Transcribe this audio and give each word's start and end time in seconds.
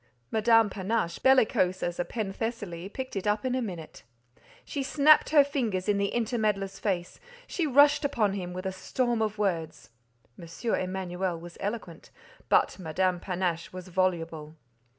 Madame 0.31 0.67
Panache, 0.67 1.19
bellicose 1.19 1.83
as 1.83 1.99
a 1.99 2.03
Penthesilea, 2.03 2.89
picked 2.89 3.15
it 3.15 3.27
up 3.27 3.45
in 3.45 3.53
a 3.53 3.61
minute. 3.61 4.01
She 4.65 4.81
snapped 4.81 5.29
her 5.29 5.43
fingers 5.43 5.87
in 5.87 5.99
the 5.99 6.07
intermeddler's 6.11 6.79
face; 6.79 7.19
she 7.45 7.67
rushed 7.67 8.03
upon 8.03 8.33
him 8.33 8.51
with 8.51 8.65
a 8.65 8.71
storm 8.71 9.21
of 9.21 9.37
words. 9.37 9.91
M. 10.41 10.73
Emanuel 10.73 11.39
was 11.39 11.55
eloquent; 11.59 12.09
but 12.49 12.79
Madame 12.79 13.19
Panache 13.19 13.71
was 13.71 13.89
voluble. 13.89 14.55